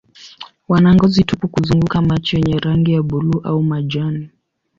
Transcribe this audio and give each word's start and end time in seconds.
Wana 0.69 0.93
ngozi 0.95 1.23
tupu 1.29 1.45
kuzunguka 1.53 2.01
macho 2.01 2.37
yenye 2.37 2.59
rangi 2.59 2.93
ya 2.93 3.01
buluu 3.03 3.39
au 3.43 3.63
majani. 3.63 4.29